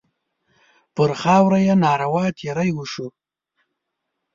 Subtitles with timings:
[0.95, 3.07] پر خاوره یې ناروا تېری وشو.